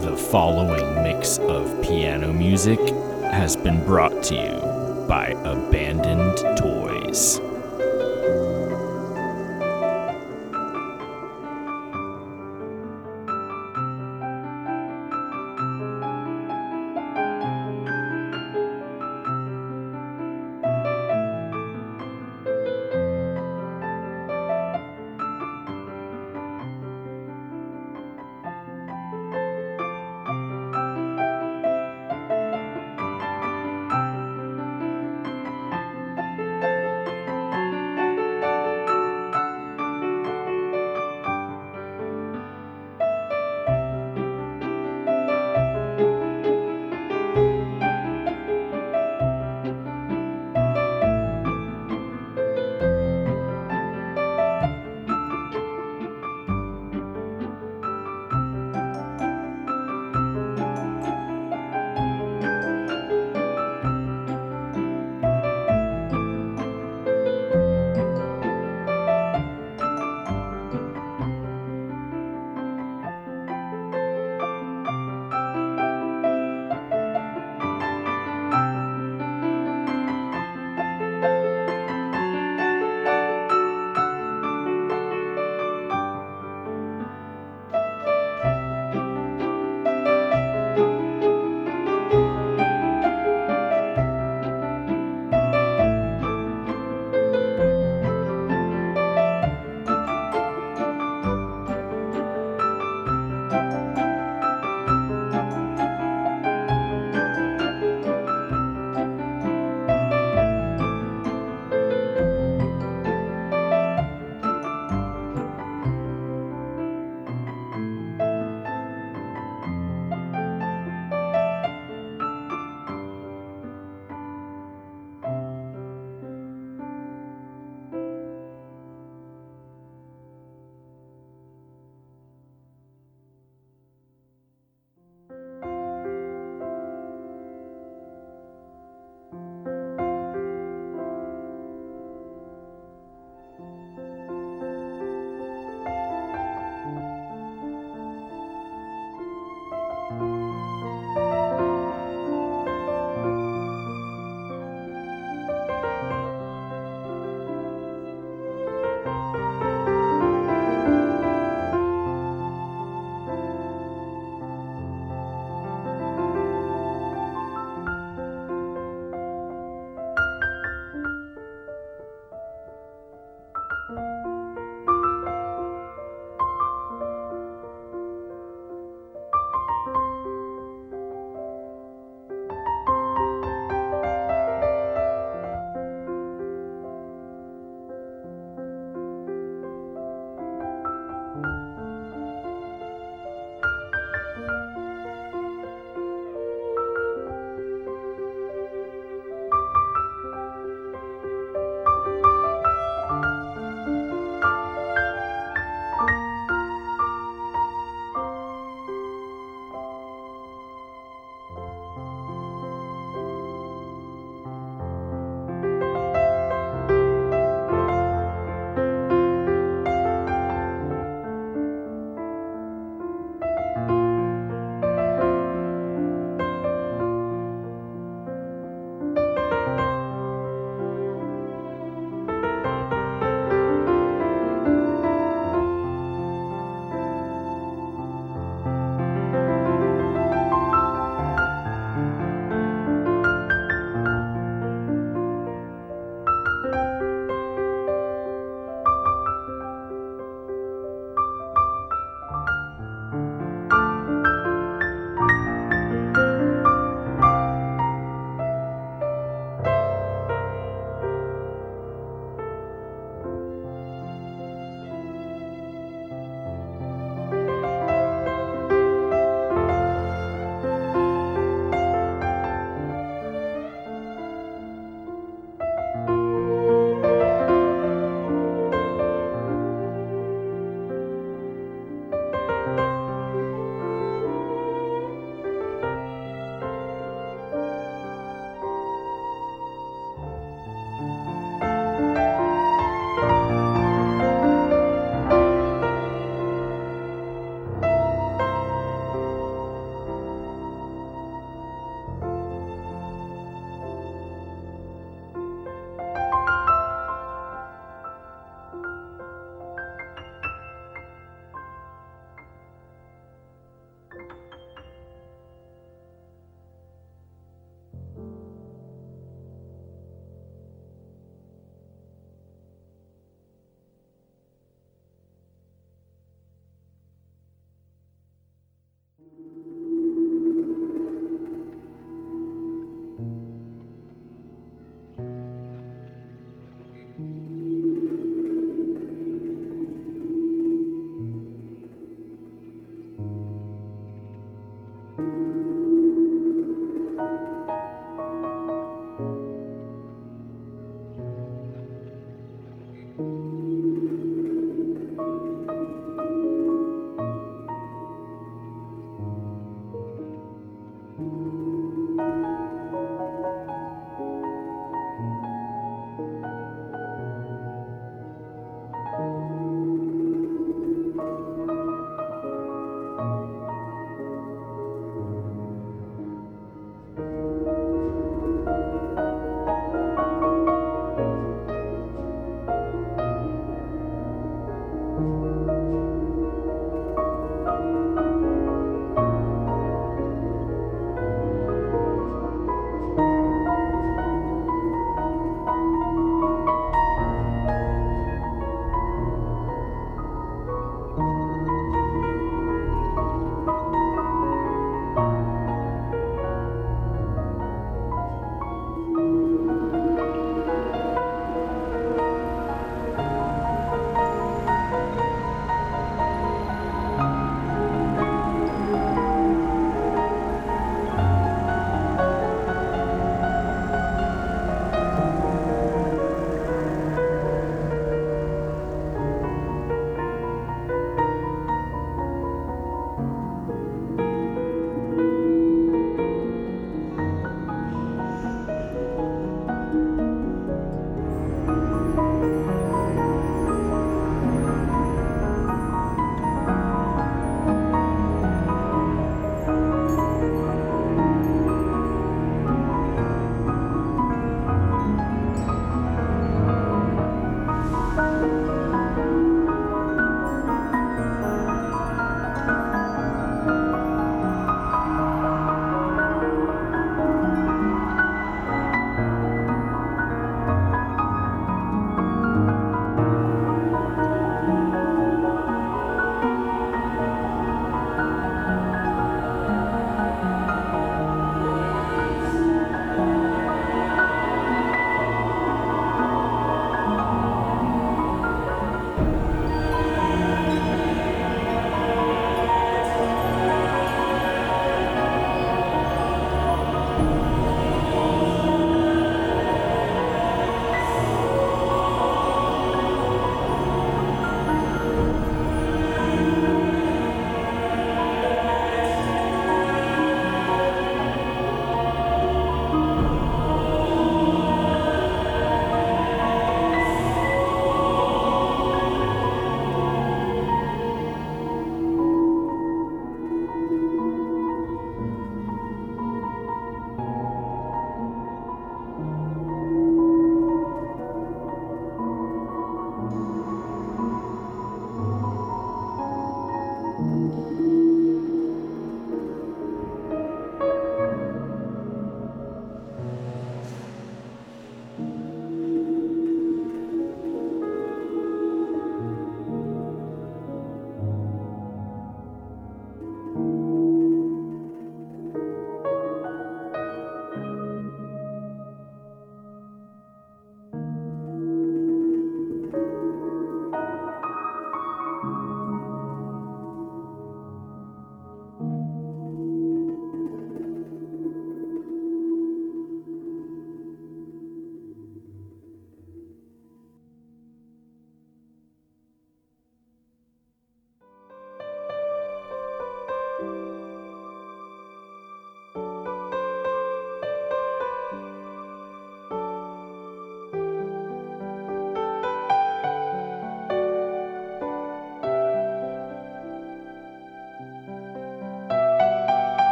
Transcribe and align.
The 0.00 0.16
following 0.16 1.02
mix 1.02 1.36
of 1.38 1.82
piano 1.82 2.32
music 2.32 2.78
has 3.30 3.56
been 3.56 3.84
brought 3.84 4.22
to 4.24 4.34
you 4.34 5.06
by 5.06 5.28
Abandoned 5.44 6.38
Toys. 6.56 7.38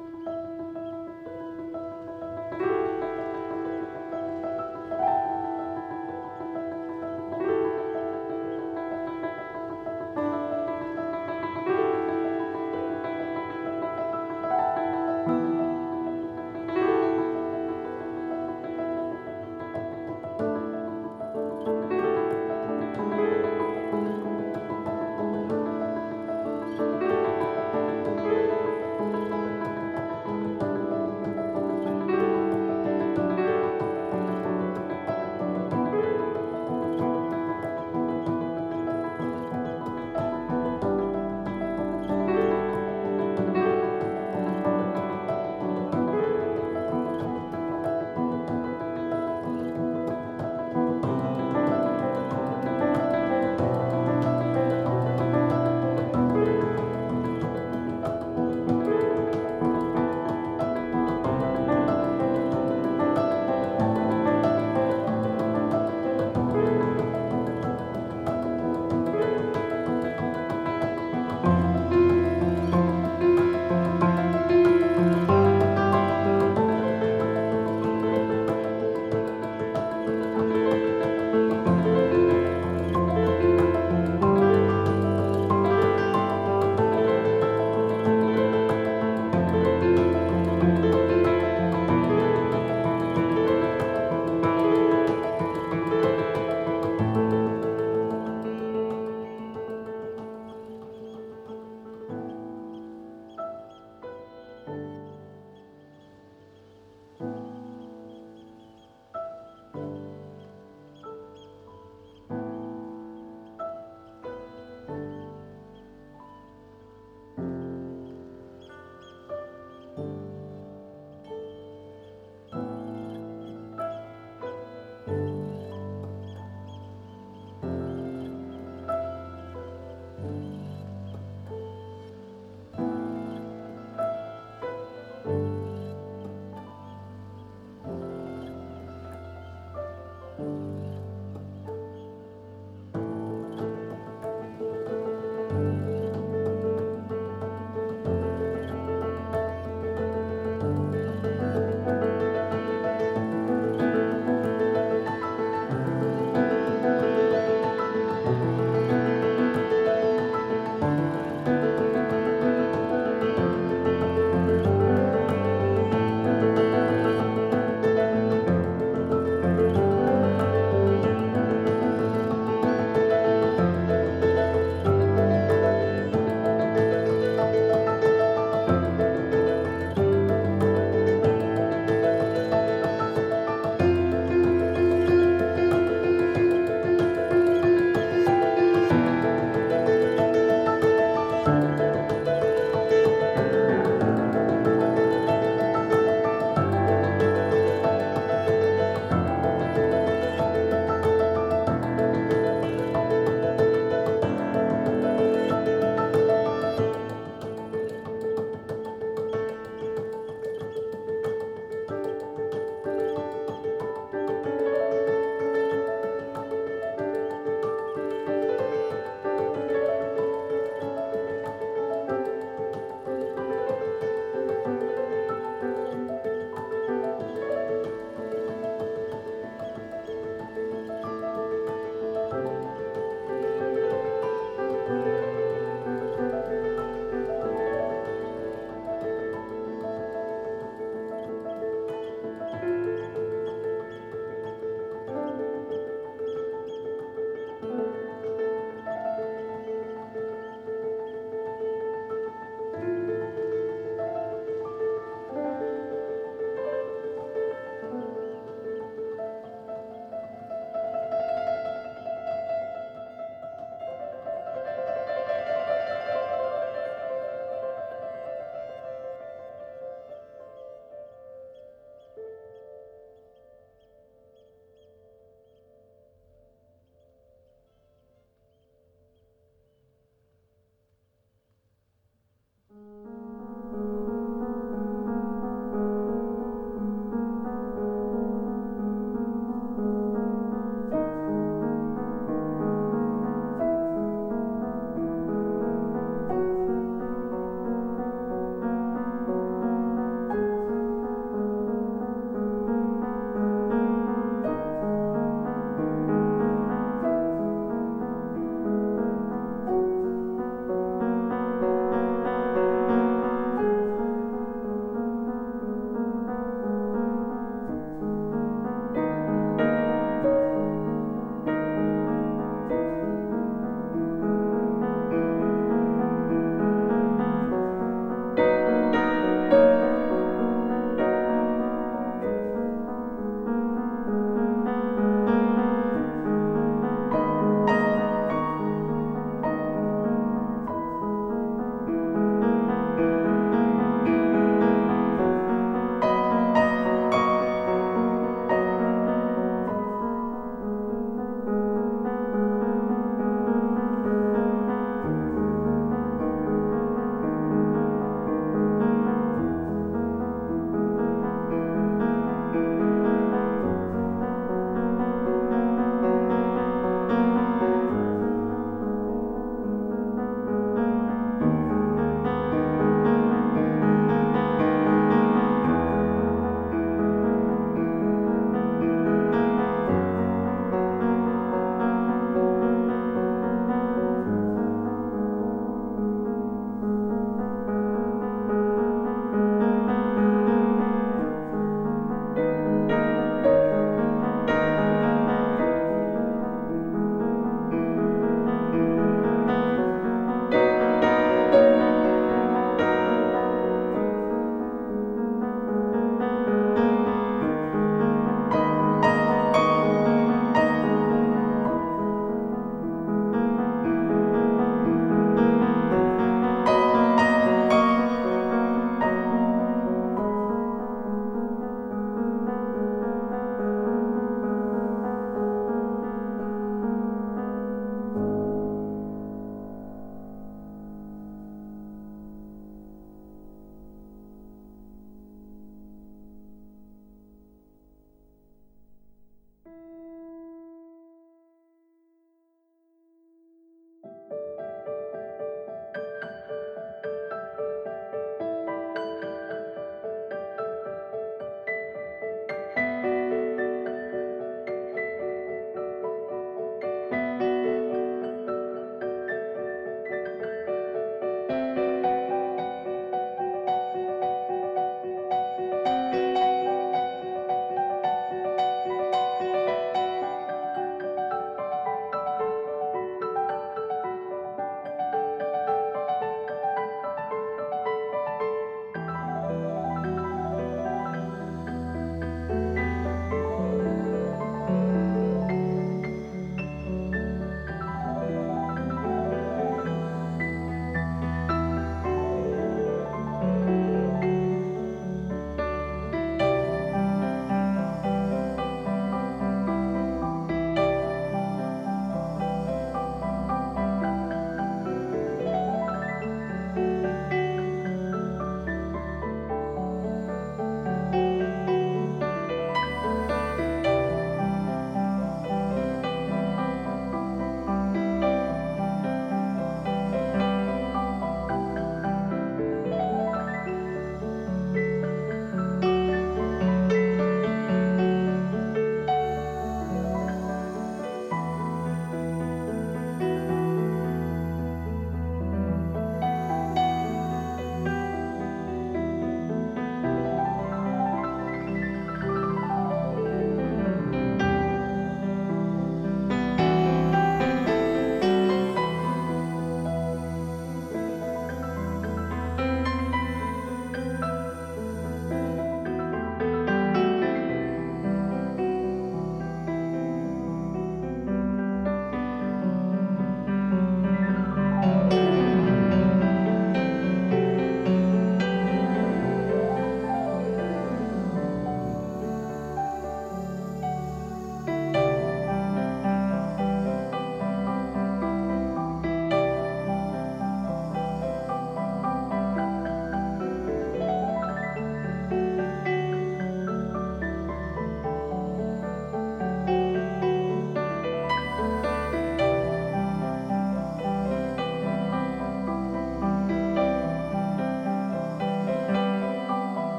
Mm-hmm. 0.00 0.29